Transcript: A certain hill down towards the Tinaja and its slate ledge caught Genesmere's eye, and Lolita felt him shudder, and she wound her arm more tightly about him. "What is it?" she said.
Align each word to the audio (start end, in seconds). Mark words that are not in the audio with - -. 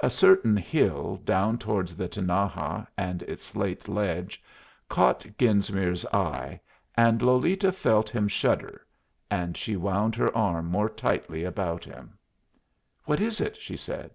A 0.00 0.08
certain 0.08 0.56
hill 0.56 1.16
down 1.26 1.58
towards 1.58 1.94
the 1.94 2.08
Tinaja 2.08 2.86
and 2.96 3.20
its 3.24 3.42
slate 3.42 3.86
ledge 3.86 4.42
caught 4.88 5.26
Genesmere's 5.36 6.06
eye, 6.06 6.58
and 6.94 7.20
Lolita 7.20 7.70
felt 7.70 8.08
him 8.08 8.28
shudder, 8.28 8.86
and 9.30 9.58
she 9.58 9.76
wound 9.76 10.14
her 10.14 10.34
arm 10.34 10.64
more 10.68 10.88
tightly 10.88 11.44
about 11.44 11.84
him. 11.84 12.16
"What 13.04 13.20
is 13.20 13.42
it?" 13.42 13.58
she 13.58 13.76
said. 13.76 14.12